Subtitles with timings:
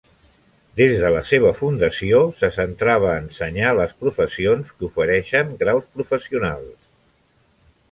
[0.79, 6.77] Des de la seva fundació, se centrava a ensenyar les professions que ofereixen graus professionals.